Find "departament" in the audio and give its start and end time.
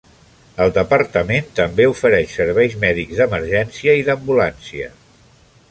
0.77-1.51